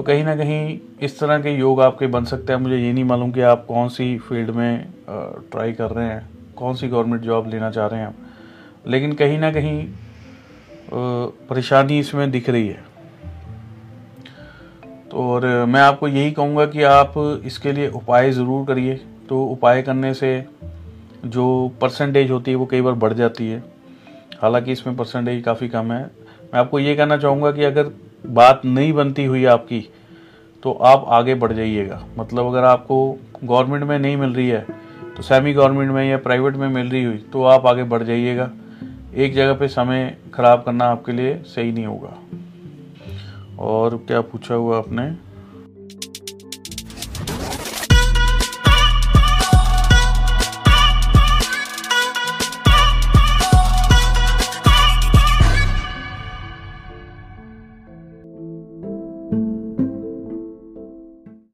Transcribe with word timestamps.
तो 0.00 0.04
कहीं 0.04 0.22
ना 0.24 0.34
कहीं 0.36 0.78
इस 1.02 1.18
तरह 1.20 1.38
के 1.38 1.50
योग 1.50 1.80
आपके 1.82 2.06
बन 2.06 2.24
सकते 2.24 2.52
हैं। 2.52 2.60
मुझे 2.60 2.76
ये 2.76 2.92
नहीं 2.92 3.04
मालूम 3.04 3.32
कि 3.32 3.40
आप 3.42 3.64
कौन 3.68 3.88
सी 3.88 4.06
फ़ील्ड 4.18 4.50
में 4.50 4.86
ट्राई 5.52 5.72
कर 5.72 5.90
रहे 5.90 6.06
हैं, 6.06 6.28
कौन 6.56 6.74
सी 6.74 6.88
गवर्नमेंट 6.88 7.22
जॉब 7.22 7.48
लेना 7.50 7.70
चाह 7.70 7.86
रहे 7.86 8.00
हैं 8.00 8.14
लेकिन 8.86 9.12
कहीं 9.12 9.38
ना 9.38 9.50
कहीं 9.52 9.86
परेशानी 11.48 11.98
इसमें 11.98 12.30
दिख 12.30 12.48
रही 12.50 12.68
है। 12.68 12.82
तो 15.10 15.28
और 15.28 15.46
मैं 15.66 15.80
आपको 15.82 16.08
यही 16.08 16.30
कहूँगा 16.32 16.66
कि 16.66 16.82
आप 16.84 17.14
इसके 17.44 17.72
लिए 17.72 17.88
उपाय 17.90 18.30
ज़रूर 18.32 18.66
करिए। 18.66 19.00
तो 19.28 19.44
उपाय 19.46 19.82
करने 19.82 20.14
से 20.14 20.34
जो 21.26 21.46
परसेंटेज 21.80 22.30
होती 22.30 22.50
है 22.50 22.56
वो 22.56 22.66
कई 22.66 22.80
बार 22.80 22.94
बढ़ 22.96 23.12
जाती 23.14 23.50
है। 23.50 23.62
हालाँकि 24.42 24.72
इसमें 24.72 24.96
परसेंटेज 24.96 25.42
काफ़ी 25.44 25.68
कम 25.68 25.92
है। 25.92 26.02
मैं 26.02 26.60
आपको 26.60 26.78
ये 26.78 26.94
कहना 26.96 27.16
चाहूँगा 27.18 27.52
कि 27.52 27.64
अगर 27.64 27.92
बात 28.26 28.62
नहीं 28.64 28.92
बनती 28.92 29.24
हुई 29.24 29.44
आपकी 29.46 29.80
तो 30.62 30.72
आप 30.72 31.04
आगे 31.08 31.34
बढ़ 31.34 31.52
जाइएगा। 31.52 32.02
मतलब 32.18 32.46
अगर 32.46 32.64
आपको 32.64 32.96
गवर्नमेंट 33.44 33.84
में 33.84 33.98
नहीं 33.98 34.16
मिल 34.16 34.34
रही 34.34 34.48
है 34.48 34.66
तो 35.16 35.22
सेमी 35.22 35.52
गवर्नमेंट 35.52 35.90
में 35.92 36.04
या 36.10 36.16
प्राइवेट 36.18 36.56
में 36.56 36.68
मिल 36.68 36.90
रही 36.90 37.04
हुई 37.04 37.18
तो 37.32 37.44
आप 37.44 37.66
आगे 37.66 37.84
बढ़ 37.84 38.02
जाइएगा। 38.02 38.50
एक 39.16 39.34
जगह 39.34 39.54
पे 39.54 39.68
समय 39.68 40.16
ख़राब 40.34 40.62
करना 40.62 40.84
आपके 40.86 41.12
लिए 41.12 41.34
सही 41.46 41.72
नहीं 41.72 41.86
होगा। 41.86 42.16
और 43.60 43.96
क्या 44.08 44.20
पूछा 44.22 44.54
हुआ 44.54 44.78
आपने? 44.78 45.10